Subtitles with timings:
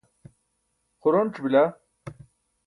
[0.99, 1.63] xuronc̣ bila.